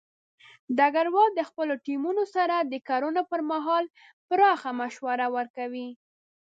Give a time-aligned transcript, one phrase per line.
[0.77, 3.83] ډګروال د خپلو ټیمونو سره د کړنو پر مهال
[4.27, 5.89] پراخه مشوره ورکوي.